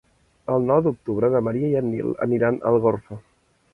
El 0.53 0.63
nou 0.69 0.79
d'octubre 0.87 1.29
na 1.35 1.41
Maria 1.49 1.69
i 1.73 1.77
en 1.83 1.89
Nil 1.97 2.09
aniran 2.29 2.59
a 2.65 2.73
Algorfa. 2.75 3.19